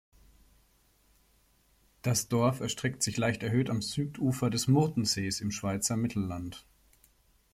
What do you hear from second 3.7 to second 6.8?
Südufer des Murtensees, im Schweizer Mittelland.